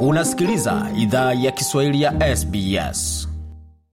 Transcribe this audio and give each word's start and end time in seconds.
Unasikiliza 0.00 0.86
idhaa 0.96 1.32
ya 1.32 1.50
Kiswahili 1.50 2.02
ya 2.02 2.36
SBS. 2.36 3.28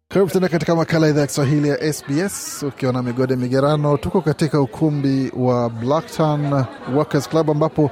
Karibu 0.07 0.31
tena 0.31 0.47
katika 0.49 0.75
makala 0.75 1.07
idhaa 1.09 1.21
ya 1.21 1.27
Kiswahili 1.27 1.69
ya 1.69 1.93
SBS 1.93 2.63
ukiwa 2.63 2.93
na 2.93 3.03
migode 3.03 3.35
migerano. 3.35 3.97
Tuko 3.97 4.21
katika 4.21 4.61
ukumbi 4.61 5.31
wa 5.37 5.69
Blacktown 5.69 6.65
Workers 6.95 7.29
Club 7.29 7.51
ambapo 7.51 7.91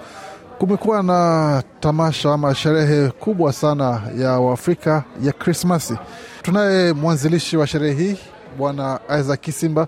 kumekuwa 0.60 1.04
na 1.04 1.64
tamasha 1.80 2.34
ama 2.34 2.56
sherehe 2.56 3.10
kubwa 3.10 3.54
sana 3.54 4.02
ya 4.18 4.32
Waafrika 4.40 5.04
ya 5.22 5.32
Krismasi. 5.32 5.98
Tunaye 6.42 6.94
mwanzilishi 6.94 7.58
wa 7.58 7.68
sherehe 7.68 8.04
hii 8.04 8.18
Bwana 8.58 9.00
Isaac 9.20 9.40
Kisimba. 9.42 9.88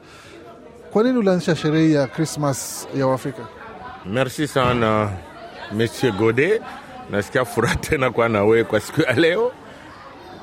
Kwa 0.93 1.03
nini 1.03 1.17
ulianzisha 1.17 1.55
sherehe 1.55 1.87
hii 1.87 1.93
ya 1.93 2.07
Krismas 2.07 2.87
ya 2.97 3.07
Waafrika? 3.07 3.41
Merci 4.05 4.47
sana 4.47 5.09
Monsieur 5.71 6.13
Gode, 6.17 6.61
nasikia 7.09 7.45
furaha 7.45 7.75
tena 7.89 8.11
kwa 8.11 8.29
nawe 8.29 8.63
kwa 8.63 8.79
siku 8.79 9.01
ya 9.01 9.13
leo. 9.13 9.51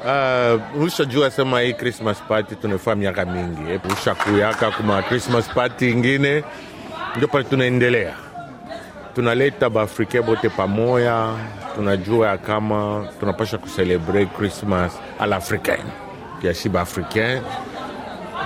Uh, 0.04 0.82
ushajua 0.82 1.30
sema 1.30 1.60
hii 1.60 1.72
Christmas 1.72 2.22
party 2.28 2.54
tunafaa 2.56 2.94
miaka 2.94 3.24
mingi, 3.24 3.80
ushakuyaka 3.92 4.70
kuma 4.70 5.02
Christmas 5.02 5.48
party 5.48 5.90
ingine, 5.90 6.44
ndio 7.16 7.28
pale 7.28 7.44
tunaendelea, 7.44 8.14
tunaleta 9.14 9.70
baafrika 9.70 10.22
bote 10.22 10.48
pamoya, 10.48 11.34
tunajua 11.74 12.28
ya 12.28 12.38
kama 12.38 13.08
tunapasha 13.20 13.58
kucelebrate 13.58 14.26
Christmas 14.38 14.92
a 15.18 15.26
l'africain, 15.26 15.84
kiasi 16.40 16.68
baafricain 16.68 17.42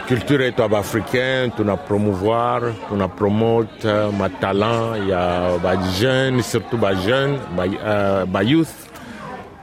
culture 0.08 0.44
yetu 0.44 0.62
ya 0.62 0.68
baafricain 0.68 1.50
tuna 1.50 1.76
promouvoir 1.76 2.72
tuna 2.88 3.08
promote 3.08 3.84
uh, 3.88 4.14
matalant 4.14 5.08
ya 5.08 5.58
bajeune 5.62 6.42
surtout 6.42 6.78
bajeune 6.80 7.38
bayouth 7.56 8.26
ba, 8.32 8.40
uh, 8.40 8.48
youth. 8.50 8.74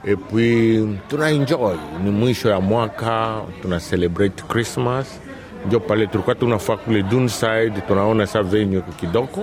et 0.04 0.16
puis 0.16 0.98
tuna 1.08 1.30
enjoy. 1.30 1.76
Ni 2.04 2.10
mwisho 2.10 2.50
ya 2.50 2.60
mwaka 2.60 3.40
tuna 3.62 3.80
celebrate 3.80 4.42
christmas. 4.48 5.20
Ndio 5.66 5.80
pale 5.80 6.06
tulikuwa 6.06 6.34
tunafaa 6.34 6.76
kule 6.76 7.02
dunside 7.02 7.80
tunaona 7.88 8.26
sa 8.26 8.42
venue 8.42 8.82
kidogo 9.00 9.42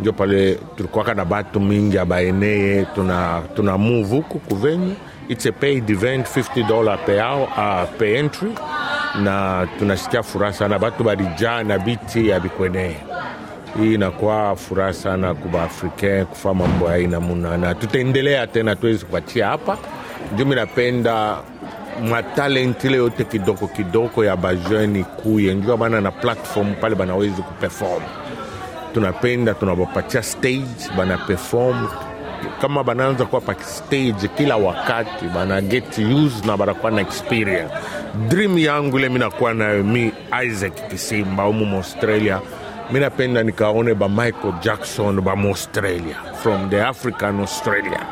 ndio 0.00 0.12
pale 0.12 0.58
tulikuwaka 0.76 1.14
na 1.14 1.24
batu 1.24 1.60
mingi 1.60 1.98
abaeneye 1.98 2.84
tuna, 2.94 3.42
tuna 3.56 3.78
move 3.78 4.16
huku 4.16 4.38
kuvenue 4.38 4.94
it's 5.28 5.46
a 5.46 5.52
paid 5.52 5.90
event 5.90 6.26
50 6.26 6.66
dollar 6.68 6.98
per 7.06 7.20
hour, 7.20 7.42
uh, 7.56 7.98
per 7.98 8.16
entry 8.16 8.48
na 9.20 9.66
tunasikia 9.78 10.22
furaha 10.22 10.52
sana, 10.52 10.78
batu 10.78 11.04
balijaa 11.04 11.62
na 11.62 11.78
biti 11.78 12.28
ya 12.28 12.40
bikwenee. 12.40 12.96
Hii 13.80 13.94
inakuwa 13.94 14.56
furaha 14.56 14.92
sana 14.92 15.34
kuba 15.34 15.62
africain 15.62 16.24
kufa 16.26 16.54
mambo 16.54 16.88
ya 16.88 16.94
aina 16.94 17.20
na 17.56 17.74
tutaendelea 17.74 18.46
tena, 18.46 18.76
tuwezi 18.76 19.04
kuachia 19.06 19.46
hapa. 19.46 19.78
juu. 20.36 20.44
Minapenda 20.46 21.36
napenda 22.02 22.86
ile 22.86 22.96
yote 22.96 23.24
kidogo 23.24 23.66
kidogo 23.66 24.24
ya 24.24 24.36
bajeni 24.36 25.04
kuye, 25.04 25.54
njua 25.54 25.76
bana 25.76 26.00
na 26.00 26.10
platform 26.10 26.74
pale 26.74 26.94
banawezi 26.94 27.42
kuperform. 27.42 28.02
Tunapenda 28.94 29.54
tunabapatia 29.54 30.22
stage 30.22 30.66
bana 30.96 31.18
perform 31.18 31.88
kama 32.60 32.84
banaanza 32.84 33.24
kuwa 33.24 33.40
pa 33.40 33.54
kila 34.36 34.56
wakati 34.56 35.24
bana 35.34 35.60
get 35.60 35.98
used 35.98 36.44
na 36.46 36.56
banakuwa 36.56 36.92
na 36.92 37.00
experience. 37.00 37.74
Dream 38.28 38.58
yangu 38.58 38.98
ile 38.98 39.08
minakuwa 39.08 39.54
nayo 39.54 39.84
mi 39.84 40.12
Isaac 40.46 40.88
Kisimba 40.90 41.46
umu 41.46 41.76
Australia, 41.76 42.40
minapenda 42.90 43.42
nikaone 43.42 43.94
ba 43.94 44.08
Michael 44.08 44.54
Jackson 44.60 45.20
ba 45.20 45.36
Maustralia 45.36 46.16
from 46.42 46.70
the 46.70 46.80
African 46.82 47.40
Australia, 47.40 48.06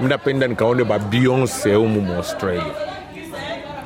minapenda 0.00 0.46
nikaone 0.46 0.84
ba 0.84 0.98
Beyonce 0.98 1.76
umu 1.76 2.00
Maustralia 2.00 2.92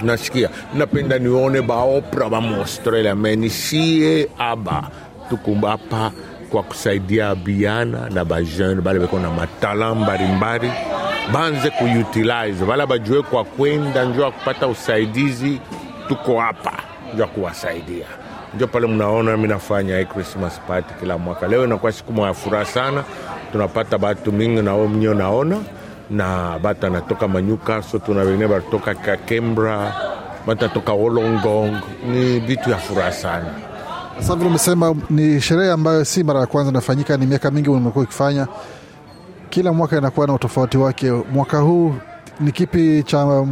nasikia 0.02 0.48
minapenda 0.72 1.18
nione 1.18 1.62
ba 1.62 1.74
Oprah 1.76 2.28
ba 2.30 2.40
Maustralia 2.40 3.14
menishie 3.14 4.28
aba 4.38 4.90
tukumbapa 5.30 6.12
kwa 6.56 6.62
kusaidia 6.62 7.34
biana 7.34 8.08
na 8.10 8.24
bajeune 8.24 8.80
bale 8.80 8.98
beko 8.98 9.18
na 9.18 9.30
matala 9.30 9.94
mbalimbali 9.94 10.72
banze 11.32 11.70
kuutilize 11.70 12.64
bala 12.64 12.86
bajue 12.86 13.22
kwa 13.22 13.44
kwenda 13.44 14.04
njua 14.04 14.30
kupata 14.32 14.66
usaidizi. 14.66 15.60
Tuko 16.08 16.40
hapa 16.40 16.72
njua 17.14 17.26
kuwasaidia, 17.26 18.06
njo 18.54 18.66
pale 18.66 18.86
mnaona 18.86 19.36
mi 19.36 19.48
nafanya 19.48 19.98
hii 19.98 20.04
Christmas 20.04 20.60
party 20.68 20.94
kila 21.00 21.18
mwaka. 21.18 21.46
Leo 21.48 21.64
inakuwa 21.64 21.92
siku 21.92 22.12
moya 22.12 22.34
furaha 22.34 22.64
sana, 22.64 23.04
tunapata 23.52 23.98
batu 23.98 24.32
mingi 24.32 24.62
nao 24.62 24.88
mnyo 24.88 25.14
naona 25.14 25.58
na 26.10 26.58
batu 26.62 26.86
anatoka 26.86 27.28
manyuka 27.28 27.82
so 27.82 27.98
tuna 27.98 28.20
wengine 28.22 28.48
batoka 28.48 28.94
Kakembra, 28.94 29.92
batu 30.46 30.64
anatoka 30.64 30.92
Wolongong, 30.92 31.80
ni 32.12 32.40
vitu 32.40 32.70
ya 32.70 32.76
furaha 32.76 33.12
sana. 33.12 33.54
Sasa 34.18 34.34
vile 34.36 34.48
umesema 34.48 34.96
ni 35.10 35.40
sherehe 35.40 35.70
ambayo 35.70 36.04
si 36.04 36.24
mara 36.24 36.40
ya 36.40 36.46
kwanza 36.46 36.70
inafanyika, 36.70 37.16
ni 37.16 37.26
miaka 37.26 37.50
mingi 37.50 37.70
umekuwa 37.70 38.04
ukifanya. 38.04 38.46
Kila 39.50 39.72
mwaka 39.72 39.98
inakuwa 39.98 40.26
na 40.26 40.32
utofauti 40.34 40.78
wake. 40.78 41.10
Mwaka 41.10 41.58
huu 41.58 41.94
ni 42.40 42.52
kipi 42.52 43.02
cha 43.02 43.46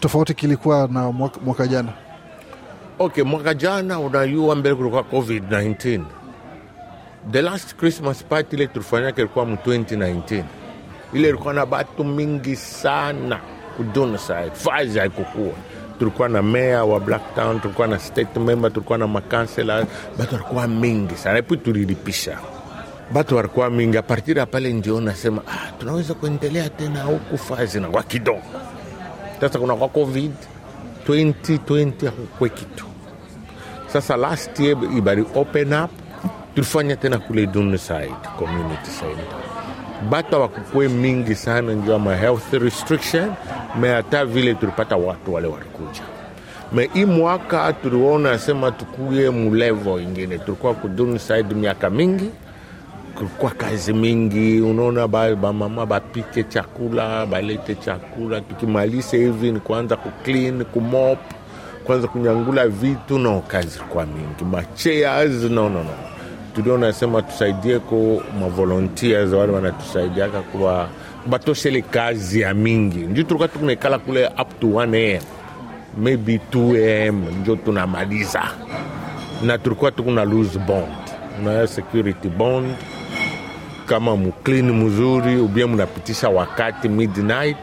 tofauti 0.00 0.34
kilikuwa 0.34 0.88
na 0.92 1.12
mwaka, 1.12 1.40
mwaka 1.44 1.66
jana? 1.66 1.92
Okay, 2.98 3.24
mwaka 3.24 3.54
jana 3.54 3.98
unajua, 3.98 4.54
mbele 4.56 4.74
kulikuwa 4.74 5.02
COVID-19. 5.02 6.00
The 7.30 7.42
last 7.42 7.76
Christmas 7.76 8.24
party 8.24 8.56
ile 8.56 8.66
tulifanyaka 8.66 9.22
ilikuwa 9.22 9.44
mu 9.46 9.54
2019. 9.66 10.44
Ile 11.12 11.28
ilikuwa 11.28 11.54
na 11.54 11.66
batu 11.66 12.04
mingi 12.04 12.56
sana 12.56 13.40
kudunside, 13.76 14.50
fazi 14.52 14.98
haikukuwa 14.98 15.52
tulikuwa 15.98 16.28
na 16.28 16.42
meya 16.42 16.84
wa 16.84 17.00
Blacktown, 17.00 17.60
tulikuwa 17.60 17.86
na 17.86 17.98
state 17.98 18.36
member, 18.36 18.72
tulikuwa 18.72 18.98
na 18.98 19.06
makansela, 19.06 19.86
batu 20.18 20.34
walikuwa 20.34 20.66
mingi 20.68 21.14
sana, 21.16 21.38
epi 21.38 21.56
tulilipisha. 21.56 22.38
Batu 23.12 23.36
walikuwa 23.36 23.70
mingi. 23.70 23.96
Apartiri 23.98 24.38
ya 24.40 24.46
pale 24.46 24.72
ndio 24.72 25.00
nasema 25.00 25.42
ah, 25.48 25.72
tunaweza 25.78 26.14
kuendelea 26.14 26.68
tena 26.70 27.02
huku 27.02 27.38
fazi 27.38 27.80
na 27.80 27.88
kwa 27.88 28.02
kidogo. 28.02 28.42
Sasa 29.40 29.58
kuna 29.58 29.74
kwa 29.76 29.88
covid 29.88 30.32
2020 31.08 32.04
hakukwe 32.06 32.48
kitu. 32.48 32.84
Sasa 33.86 34.16
last 34.16 34.60
year 34.60 34.76
ibari 34.96 35.24
open 35.34 35.72
up, 35.72 35.90
tulifanya 36.54 36.96
tena 36.96 37.18
kule 37.18 37.46
Dunside 37.46 38.14
community 38.38 38.90
center 39.00 39.24
batu 40.10 40.32
hawakukwe 40.34 40.88
mingi 40.88 41.34
sana 41.34 41.72
njua 41.72 41.98
ma 41.98 42.16
health 42.16 42.52
restriction 42.52 43.32
me 43.80 43.88
hata 43.88 44.24
vile 44.24 44.54
tulipata 44.54 44.96
watu 44.96 45.34
wale 45.34 45.46
walikuja. 45.46 46.02
Me 46.72 46.90
hii 46.94 47.04
mwaka 47.04 47.72
tuliona 47.72 48.38
sema 48.38 48.70
tukuye 48.70 49.30
mulevo 49.30 50.00
ingine. 50.00 50.38
Tulikuwa 50.38 50.74
kudunside 50.74 51.54
miaka 51.54 51.90
mingi. 51.90 52.30
Kulikuwa 53.14 53.50
kazi 53.50 53.92
mingi. 53.92 54.60
Unaona 54.60 55.08
bamama 55.08 55.68
ba 55.68 55.86
bapike 55.86 56.42
chakula 56.42 57.26
balete 57.26 57.74
chakula. 57.74 58.40
Tukimaliza 58.40 59.16
hivi 59.16 59.52
ni 59.52 59.60
kuanza 59.60 59.96
kuclean 59.96 60.64
kumop 60.64 61.18
kwanza 61.84 62.08
kunyangula 62.08 62.68
vitu. 62.68 63.18
No 63.18 63.40
kazi 63.48 63.78
kwa 63.78 64.06
mingi. 64.06 64.44
Machairs 64.50 65.42
no 65.50 65.84
tuliona 66.54 66.92
sema 66.92 67.22
tusaidie 67.22 67.78
ko 67.78 68.22
mavolontiers 68.40 69.32
wale 69.32 69.52
wanatusaidiaka 69.52 70.40
kuwa 70.40 70.88
batoshele 71.26 71.82
kazi 71.82 72.40
ya 72.40 72.54
mingi, 72.54 72.98
njo 72.98 73.22
tulikuwa 73.22 73.48
tunaikala 73.48 73.98
kule 73.98 74.26
up 74.26 74.60
to 74.60 74.66
1 74.66 75.16
am 75.16 75.22
maybe 75.98 76.40
2 76.52 77.08
am 77.08 77.24
njo 77.40 77.56
tunamaliza, 77.56 78.42
na 79.42 79.58
tulikuwa 79.58 79.90
tukuna 79.90 80.24
lose 80.24 80.58
bond. 80.58 80.88
Na 81.44 81.66
security 81.66 82.28
bond. 82.28 82.74
Kama 83.86 84.16
muklini 84.16 84.72
mzuri 84.72 85.36
ubia 85.36 85.66
munapitisha 85.66 86.28
wakati 86.28 86.88
midnight, 86.88 87.56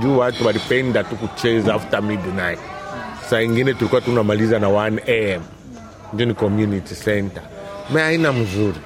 juu 0.00 0.18
watu 0.18 0.46
walipenda 0.46 1.04
tu 1.04 1.16
after 1.74 2.02
midnight. 2.02 2.58
Saa 3.30 3.40
ingine 3.42 3.74
tulikuwa 3.74 4.00
tunamaliza 4.00 4.58
na 4.58 4.66
1 4.68 5.34
am, 5.36 5.42
njo 6.14 6.24
ni 6.24 6.34
community 6.34 6.94
center. 6.94 7.42
Me 7.94 8.02
aina 8.02 8.32
mzuri. 8.32 8.78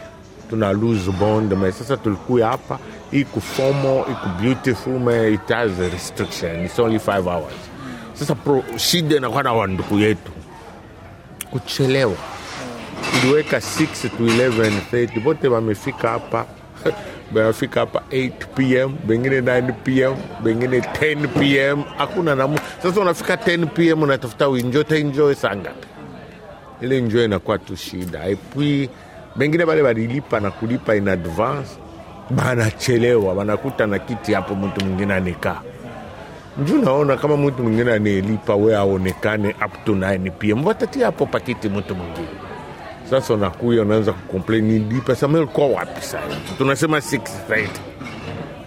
Tuna 0.50 0.72
lose 0.72 1.10
bond 1.10 1.52
me 1.52 1.72
sasa 1.72 1.96
tulikuya 1.96 2.48
hapa 2.48 2.78
iku 3.12 3.40
formal 3.40 4.08
iko 4.08 4.28
beautiful 4.40 4.98
me 4.98 5.34
it 5.34 5.48
has 5.48 5.78
a 5.78 5.88
restriction. 5.90 6.64
It's 6.64 6.78
only 6.78 6.98
five 6.98 7.28
hours. 7.28 7.54
Sasa 8.14 8.34
pro, 8.34 8.64
shida 8.76 9.16
inakuwa 9.16 9.42
na 9.42 9.52
wanduku 9.52 9.98
yetu. 9.98 10.32
Kuchelewa. 11.50 12.16
Tuliweka 13.20 13.56
6 13.56 14.08
to 14.08 14.24
11:30 14.24 15.20
bote 15.20 15.48
wamefika 15.48 16.08
hapa. 16.08 16.46
Wamefika 17.34 17.80
hapa 17.80 18.02
8 18.10 18.30
pm 18.54 18.96
bengine 19.06 19.40
9 19.40 19.72
pm 19.72 20.16
bengine 20.44 20.78
10 20.78 21.28
pm 21.28 21.82
hakuna 21.98 22.34
namu 22.34 22.58
sasa 22.82 23.00
unafika 23.00 23.34
10 23.34 23.66
pm 23.66 24.02
unatafuta 24.02 24.48
uenjoy 24.48 24.84
taenjoy 24.84 25.34
saa 25.34 25.56
ile 26.80 27.00
njoo 27.00 27.24
inakuwa 27.24 27.58
tu 27.58 27.76
shida. 27.76 28.26
Epui 28.26 28.88
bengine 29.36 29.66
bale 29.66 29.82
balilipa 29.82 30.40
na 30.40 30.50
kulipa 30.50 30.96
in 30.96 31.08
advance 31.08 31.70
banachelewa 32.36 33.32
wanakuta 33.34 33.86
na 33.86 33.98
kiti 33.98 34.32
hapo 34.32 34.54
mtu 34.54 34.84
mwingine 34.84 35.14
anekaa. 35.14 35.60
Njuu 36.62 36.78
naona 36.78 37.16
kama 37.16 37.36
mtu 37.36 37.62
mwingine 37.62 37.92
anelipa 37.92 38.54
we 38.54 38.76
aonekane 38.76 39.48
up 39.66 39.84
to 39.84 39.92
9 39.94 40.30
pm 40.30 40.66
watatia 40.66 41.06
hapo 41.06 41.26
pakiti 41.26 41.68
mtu 41.68 41.94
mwingine. 41.94 42.28
Sasa 43.10 43.34
unakuya 43.34 43.82
unaanza 43.82 44.12
kucomplain 44.12 44.64
nilipa 44.64 45.12
wapi 45.74 46.00
sasa 46.00 46.18
tunasema 46.58 46.98
6 46.98 47.20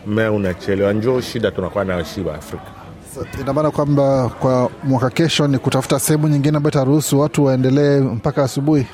me 0.08 0.28
unachelewa. 0.28 0.94
Njo 0.94 1.22
shida 1.22 1.52
tunakuwa 1.52 1.86
nayo 1.86 2.04
shiba 2.04 2.36
afrika. 2.36 2.64
Maana 3.54 3.72
kwamba 3.72 4.30
kwa 4.40 4.70
mwaka 4.84 5.10
kesho 5.10 5.48
ni 5.48 5.58
kutafuta 5.58 6.00
sehemu 6.00 6.28
nyingine 6.28 6.58
ambayo 6.58 6.72
itaruhusu 6.72 7.20
watu 7.20 7.46
waendelee 7.46 8.00
mpaka 8.00 8.44
asubuhi 8.44 8.86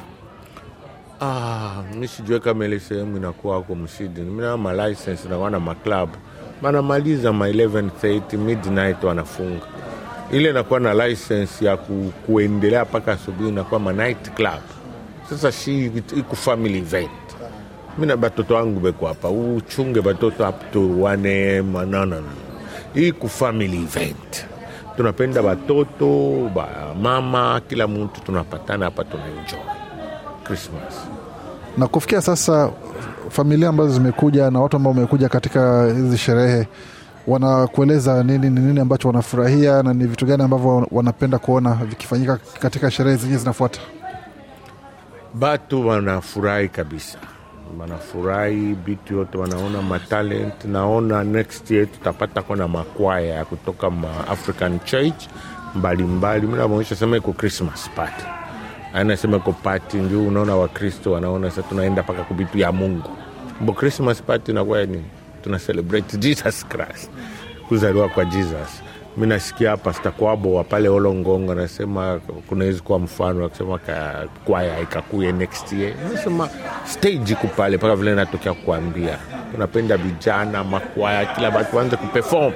Ah, 1.22 1.84
mi 2.00 2.08
sijue 2.08 2.40
kama 2.40 2.66
ile 2.66 2.80
sehemu 2.80 3.18
inakuwa 3.18 3.58
ako 3.58 3.76
msidi 3.76 4.22
mina 4.22 4.58
malicense 4.58 5.30
nakuwa 5.30 5.50
na 5.50 5.60
maclub 5.60 6.10
banamaliza 6.62 7.34
ma 7.34 7.48
1130 7.50 8.38
midnight 8.38 9.04
wanafunga. 9.04 9.66
Ile 10.32 10.52
nakuwa 10.54 10.80
na 10.80 10.94
license 11.08 11.66
ya 11.66 11.78
ku, 11.78 12.14
kuendelea 12.26 12.86
mpaka 12.86 13.12
asubuhi 13.12 13.50
inakuwa 13.50 13.80
ma 13.80 13.94
night 13.94 14.34
club. 14.34 14.62
Sasa 15.30 15.52
shi 15.52 15.86
iku 16.18 16.36
family 16.36 16.78
event. 16.78 17.12
Mina 17.98 18.18
batoto 18.18 18.56
wangu 18.56 18.80
beko 18.80 19.08
hapa. 19.08 19.30
Uchunge 19.30 20.02
batoto 20.02 20.50
up 20.50 20.72
to 20.72 21.00
wane 21.02 21.62
manana 21.62 22.22
iku 22.96 23.30
family 23.30 23.78
event. 23.78 24.46
Tunapenda 24.98 25.42
batoto 25.42 26.50
ba 26.56 26.68
mama 27.02 27.62
kila 27.70 27.88
mtu 27.88 28.22
tunapatana 28.22 28.86
hapa 28.86 29.04
tunaenjoy 29.04 29.60
christmas. 30.44 30.94
Na 31.78 31.88
kufikia 31.88 32.22
sasa 32.22 32.72
familia 33.30 33.70
ambazo 33.70 33.90
zimekuja 33.94 34.52
na 34.52 34.60
watu 34.60 34.78
ambao 34.78 34.94
wamekuja 34.94 35.30
katika 35.30 35.86
hizi 35.86 36.18
sherehe 36.18 36.68
wanakueleza 37.28 38.24
nini 38.24 38.50
ni 38.50 38.60
nini 38.60 38.80
ambacho 38.80 39.08
wanafurahia 39.08 39.84
na 39.84 39.94
ni 39.94 40.06
vitu 40.06 40.26
gani 40.26 40.44
ambavyo 40.44 40.88
wanapenda 40.92 41.38
kuona 41.40 41.74
vikifanyika 41.74 42.40
katika 42.60 42.92
sherehe 42.92 43.18
zenye 43.18 43.38
zinafuata? 43.38 43.80
Batu 45.34 45.88
wanafurahi 45.88 46.70
kabisa. 46.70 47.18
Wanafurahi 47.80 48.74
vitu 48.74 49.18
yote 49.18 49.38
wanaona 49.38 49.82
matalent 49.82 50.66
naona 50.66 51.24
next 51.24 51.72
year 51.72 51.92
tutapata 51.92 52.42
kona 52.42 52.68
makwaya 52.68 53.36
ya 53.36 53.46
kutoka 53.46 53.90
ma 53.90 54.28
african 54.28 54.80
church 54.80 55.24
mbalimbali. 55.76 56.48
Mi 56.48 56.54
naonyesha 56.58 56.96
sema 56.96 57.18
iko 57.18 57.34
christmas 57.34 57.90
party 57.96 58.24
anasema 58.94 59.40
ko 59.40 59.52
pati 59.52 59.98
njuu, 59.98 60.28
unaona 60.28 60.56
wakristo 60.56 61.12
wanaona 61.12 61.50
sasa 61.50 61.62
tunaenda 61.64 62.02
mpaka 62.04 62.24
kubitu 62.24 62.58
ya 62.58 62.72
mungu. 62.72 63.10
Mbo 63.62 63.74
christmas 63.74 64.22
party 64.22 64.54
nakuwa 64.54 64.80
ya 64.80 64.88
tuna 65.44 65.60
celebrate 65.60 66.18
jesus 66.18 66.66
christ 66.68 67.12
kuzaliwa 67.68 68.10
kwa 68.10 68.26
jesus. 68.26 68.82
Mi 69.18 69.28
nasikia 69.28 69.78
Pasta 69.78 70.12
Kwabo 70.12 70.54
wa 70.54 70.64
pale 70.64 70.90
olongongo 70.90 71.52
anasema 71.52 72.20
kunawezi 72.50 72.82
kuwa 72.82 73.00
mfano 73.00 73.46
akisema 73.46 73.80
kwaya 74.46 74.80
ikakuye 74.80 75.32
next 75.32 75.74
year. 75.74 75.94
Nasema 76.14 76.50
stage 76.86 77.34
iko 77.34 77.48
pale 77.48 77.78
mpaka 77.78 77.96
vile 77.96 78.16
natokea 78.16 78.54
kuambia. 78.54 79.18
Tunapenda 79.52 79.98
vijana 79.98 80.64
makwaya 80.64 81.26
kila 81.26 81.52
batu 81.52 81.78
waanze 81.78 81.96
kuperform. 81.96 82.54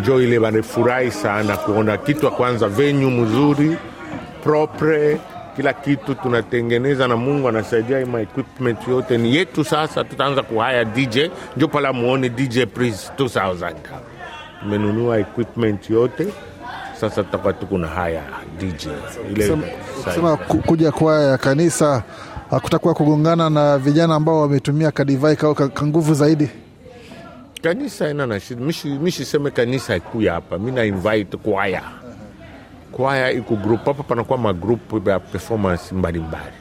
Njo 0.00 0.22
ile 0.22 0.38
wanafurahi 0.38 1.10
sana 1.10 1.56
kuona 1.56 1.96
kitu 1.96 2.30
kwanza 2.30 2.68
venyu 2.68 3.10
mzuri 3.10 3.76
propre 4.42 5.20
kila 5.56 5.72
kitu 5.72 6.14
tunatengeneza 6.14 7.08
na 7.08 7.16
mungu 7.16 7.48
anasaidia 7.48 8.06
Ma 8.06 8.20
equipment 8.20 8.88
yote 8.88 9.18
ni 9.18 9.36
yetu 9.36 9.64
sasa 9.64 10.04
tutaanza 10.04 10.42
kuhaya 10.42 10.84
dj 10.84 11.18
njo 11.56 11.68
pala 11.68 11.92
muone 11.92 12.28
dj 12.28 12.58
Priest 12.74 13.12
2000 13.20 13.72
tumenunua 14.60 15.18
equipment 15.18 15.90
yote 15.90 16.26
sasa 17.00 17.22
tutakuwa 17.24 17.52
tukuna 17.52 17.86
haya 17.88 18.22
dj 18.58 18.86
ile 19.30 19.46
Sema- 19.46 19.66
kusema 20.04 20.36
kuja 20.36 20.92
kwaya 20.92 21.28
ya 21.30 21.38
kanisa 21.38 22.02
hakutakuwa 22.50 22.94
kugongana 22.94 23.50
na 23.50 23.78
vijana 23.78 24.14
ambao 24.14 24.40
wametumia 24.40 24.90
kadivai 24.90 25.36
kao 25.36 25.54
ka 25.54 25.68
ka 25.68 25.86
nguvu 25.86 26.14
zaidi? 26.14 26.48
Kanisa 27.62 28.10
ina 28.10 28.26
na 28.26 28.40
shida. 28.40 28.60
Mishi, 28.64 28.88
mishi 28.88 29.24
seme 29.24 29.50
kanisa 29.50 29.96
ikuya 29.96 30.32
hapa. 30.32 30.58
Mi 30.58 30.72
na 30.72 30.84
invite 30.84 31.36
kwaya 31.36 31.82
kwaya 32.92 33.30
iko 33.30 33.56
grupu 33.56 33.84
hapa 33.90 34.02
panakuwa 34.02 34.38
magrupu 34.38 35.10
ya 35.10 35.18
performance 35.20 35.94
mbalimbali. 35.94 36.52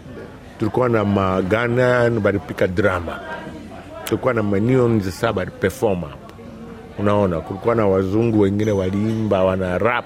Tulikuwa 0.60 0.89
na 0.89 1.06
maganan 1.06 2.19
balipika 2.19 2.68
drama. 2.68 3.19
Tulikuwa 4.06 4.33
na 4.33 4.44
manion 4.44 5.01
saa 5.01 5.33
baliperform 5.33 6.01
hapa. 6.01 6.18
Unaona 7.00 7.39
kulikuwa 7.39 7.75
na 7.75 7.88
wazungu 7.88 8.39
wengine 8.39 8.72
waliimba 8.72 9.44
wana 9.44 9.78
rap. 9.78 10.06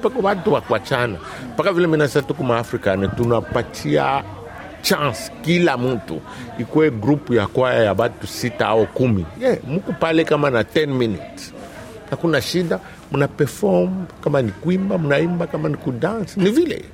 Mpaka 0.00 0.18
watu 0.22 0.52
wakwachana 0.52 1.18
mpaka 1.54 1.72
vile 1.72 1.86
minasa 1.86 2.22
tuku 2.22 2.44
maafrikani 2.44 3.08
tunapatia 3.08 4.22
chance 4.82 5.32
kila 5.42 5.76
mtu. 5.76 6.20
Ikuwe 6.58 6.90
grupu 6.90 7.34
ya 7.34 7.46
kwaya 7.46 7.84
ya 7.84 7.94
batu 7.94 8.26
sita 8.26 8.66
au 8.68 8.86
kumi. 8.86 9.26
Yeah, 9.40 9.56
mku 9.68 9.92
pale 9.92 10.24
kama 10.24 10.50
na 10.50 10.62
10 10.62 10.86
minutes 10.86 11.52
hakuna 12.10 12.40
shida 12.42 12.80
mna 13.12 13.28
perform 13.28 14.04
kama 14.24 14.42
ni 14.42 14.50
kuimba 14.52 14.98
mnaimba 14.98 15.46
kama 15.46 15.68
ni 15.68 15.76
kudance 15.76 16.40
ni 16.40 16.50
vile. 16.50 16.84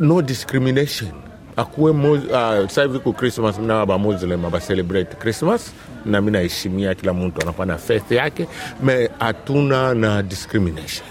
No 0.00 0.22
discrimination. 0.22 1.10
Akuwe 1.56 1.90
uh, 1.90 2.68
sahivi 2.70 2.98
ku 2.98 3.12
christmas 3.12 3.58
mna 3.58 3.86
bamuslim 3.86 4.44
abacelebrate 4.44 5.16
christmas 5.16 5.72
na 6.04 6.20
mi 6.20 6.30
naheshimia 6.30 6.94
kila 6.94 7.14
mtu 7.14 7.42
anakuwa 7.42 7.66
na 7.66 7.78
faith 7.78 8.10
yake 8.12 8.46
me 8.82 9.08
hatuna 9.18 9.94
na 9.94 10.22
discrimination. 10.22 11.06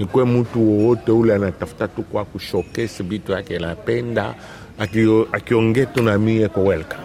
Ikuwe 0.00 0.24
mtu 0.24 0.68
wowote 0.70 1.12
ule 1.12 1.34
anatafuta 1.34 1.88
tu 1.88 2.02
kwa 2.02 2.24
kushowcase 2.24 3.02
vitu 3.02 3.32
yake 3.32 3.56
anapenda 3.56 4.34
akio- 4.80 5.26
akiongea 5.32 5.86
tu 5.86 6.02
na 6.02 6.18
mie 6.18 6.48
kwa 6.48 6.62
welcome. 6.62 7.02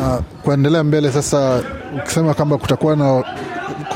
Na 0.00 0.18
kuendelea 0.42 0.84
mbele 0.84 1.12
sasa 1.12 1.62
ukisema 1.98 2.34
kwamba 2.34 2.58
kutakuwa 2.58 2.96
na 2.96 3.24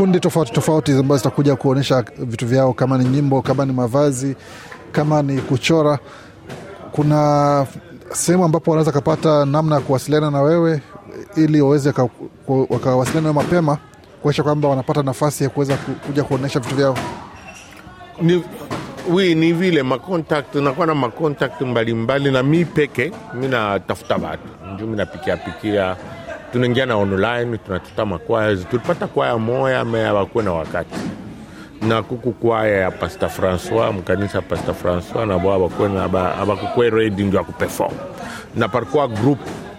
kundi 0.00 0.20
tofauti 0.20 0.52
tofauti 0.52 0.92
ambazo 0.92 1.16
zitakuja 1.18 1.56
kuonyesha 1.56 2.04
vitu 2.18 2.46
vyao 2.46 2.72
kama 2.72 2.98
ni 2.98 3.04
nyimbo 3.04 3.42
kama 3.42 3.64
ni 3.64 3.72
mavazi 3.72 4.36
kama 4.92 5.22
ni 5.22 5.40
kuchora. 5.40 5.98
Kuna 6.92 7.66
sehemu 8.12 8.44
ambapo 8.44 8.70
wanaweza 8.70 8.92
kapata 8.92 9.44
namna 9.44 9.74
ya 9.74 9.80
kuwasiliana 9.80 10.30
na 10.30 10.40
wewe 10.42 10.80
ili 11.36 11.60
waweze 11.60 11.92
ka- 11.92 12.08
wakawasiliana 12.48 13.32
nawe 13.32 13.44
mapema 13.44 13.78
kuakisha 14.22 14.42
kwamba 14.42 14.68
wanapata 14.68 15.02
nafasi 15.02 15.44
ya 15.44 15.50
kuweza 15.50 15.76
ku- 15.76 15.92
kuja 16.06 16.24
kuonyesha 16.24 16.60
vitu 16.60 16.74
vyao. 16.74 16.96
Ni, 18.22 18.44
wi 19.10 19.34
ni 19.34 19.52
vile 19.52 19.82
makontakti 19.82 20.60
nakuwa 20.60 20.86
na 20.86 20.94
makontakti 20.94 21.64
mbalimbali 21.64 22.30
na 22.30 22.42
mi 22.42 22.64
peke 22.64 23.12
mi 23.34 23.48
natafuta 23.48 24.14
watu. 24.16 24.48
Nju 24.74 24.86
mi 24.86 24.96
napikiapikia 24.96 25.96
tunaingia 26.52 26.86
na 26.86 26.96
online 26.96 27.58
tunatuta 27.58 28.06
makwaya 28.06 28.56
tulipata 28.56 29.06
kwaya 29.06 29.38
moya 29.38 29.84
meawakuwe 29.84 30.44
na 30.44 30.52
wakati. 30.52 31.00
Na 31.82 32.02
kuku 32.02 32.32
kwaya 32.32 32.76
ya 32.80 32.90
pasta 32.90 33.26
françois 33.26 33.92
mkanisa 33.92 34.42
pasta 34.42 34.72
françois 34.72 35.26
nabo 35.26 35.52
abakukwe 36.42 36.90
redi 36.90 37.22
ndio 37.24 37.40
akuperform 37.40 37.92
na 38.56 38.68
parikuwa 38.68 39.08
group 39.08 39.38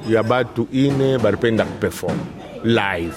ya 0.10 0.24
batu 0.24 0.68
ine 0.72 1.18
baripenda 1.18 1.66
kuperform 1.66 2.18
live. 2.64 3.16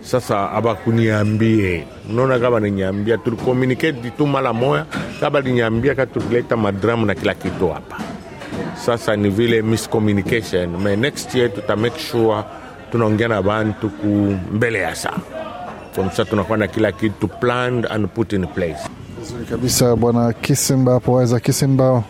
Sasa 0.00 0.50
abakuniambie 0.52 1.84
unaona 2.10 2.38
kama 2.38 2.60
ninyambia 2.60 3.18
tulikomuniketi 3.18 4.10
tu 4.10 4.26
mara 4.26 4.52
moya 4.52 4.86
kama 5.20 5.40
ninyambia 5.40 5.94
ka 5.94 6.06
madramu 6.56 7.06
na 7.06 7.14
kila 7.14 7.34
kitu 7.34 7.68
hapa. 7.68 7.96
Sasa 8.74 9.16
ni 9.16 9.28
vile 9.28 9.62
miscommunication. 9.62 10.76
Me 10.82 10.96
next 10.96 11.34
year 11.34 11.54
tuta 11.54 11.76
sure 11.98 12.44
tunaongea 12.92 13.28
na 13.28 13.42
bantu 13.42 13.90
ku 13.90 14.06
mbele 14.52 14.78
ya 14.78 14.94
saa. 14.94 15.18
Komsa 15.94 16.24
tunakuwa 16.24 16.58
na 16.58 16.66
kila 16.68 16.92
kitu 16.92 17.28
planned 17.28 17.86
and 17.90 18.08
put 18.08 18.32
in 18.32 18.46
place. 18.46 18.78
Vizuri 19.20 19.44
kabisa 19.44 19.96
bwana 19.96 20.32
Kisimba 20.32 20.92
hapo 20.92 21.26
Kisimba, 21.42 22.02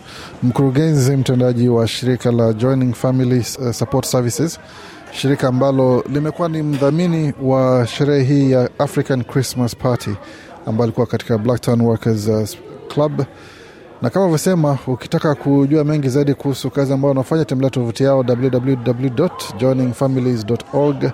mkurugenzi 0.42 1.16
mtendaji 1.16 1.68
wa 1.68 1.88
shirika 1.88 2.32
la 2.32 2.52
Joining 2.52 2.92
Family 2.94 3.38
uh, 3.58 3.70
Support 3.70 4.06
Services, 4.06 4.60
shirika 5.12 5.48
ambalo 5.48 6.04
limekuwa 6.12 6.48
ni 6.48 6.62
mdhamini 6.62 7.32
wa 7.42 7.86
sherehe 7.86 8.24
hii 8.24 8.50
ya 8.50 8.70
African 8.78 9.24
Christmas 9.24 9.76
Party 9.76 10.10
ambayo 10.66 10.84
ilikuwa 10.86 11.06
katika 11.06 11.38
Blacktown 11.38 11.80
Workers 11.80 12.26
uh, 12.28 12.48
Club 12.94 13.22
na 14.02 14.10
kama 14.10 14.28
vyosema, 14.28 14.78
ukitaka 14.86 15.34
kujua 15.34 15.84
mengi 15.84 16.08
zaidi 16.08 16.34
kuhusu 16.34 16.70
kazi 16.70 16.92
ambayo 16.92 17.08
wanafanya, 17.08 17.44
tembelea 17.44 17.70
tovuti 17.70 18.04
yao 18.04 18.18
www.joiningfamilies.org 18.18 21.10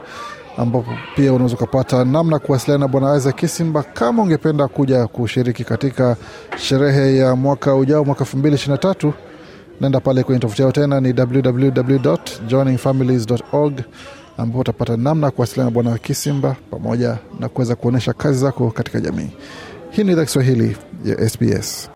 ambapo 0.56 0.90
pia 1.16 1.32
unaweza 1.32 1.56
ukapata 1.56 2.04
namna 2.04 2.38
kuwasiliana 2.38 2.84
na 2.84 2.88
bwana 2.88 3.16
Isaac 3.16 3.36
Kisimba 3.36 3.82
kama 3.82 4.22
ungependa 4.22 4.68
kuja 4.68 5.06
kushiriki 5.06 5.64
katika 5.64 6.16
sherehe 6.58 7.16
ya 7.16 7.36
mwaka 7.36 7.74
ujao 7.74 8.04
mwaka 8.04 8.24
2023 8.24 9.12
naenda 9.80 10.00
pale 10.00 10.22
kwenye 10.22 10.38
tovuti 10.40 10.62
yao 10.62 10.72
tena 10.72 11.00
ni 11.00 11.12
www.joiningfamilies.org 11.12 13.80
ambapo 14.38 14.58
utapata 14.60 14.96
namna 14.96 15.30
kuwasiliana 15.30 15.70
na 15.70 15.74
Bwana 15.74 15.98
Kisimba 15.98 16.56
pamoja 16.70 17.18
na 17.40 17.48
kuweza 17.48 17.74
kuonyesha 17.74 18.12
kazi 18.12 18.38
zako 18.38 18.70
katika 18.70 19.00
jamii. 19.00 19.30
Hii 19.90 20.04
ni 20.04 20.12
idhaa 20.12 20.24
Kiswahili 20.24 20.76
ya 21.04 21.28
SBS. 21.28 21.95